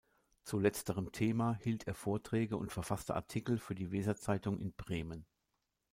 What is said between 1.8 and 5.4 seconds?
er Vorträge und verfasste Artikel für die Weser-Zeitung in Bremen.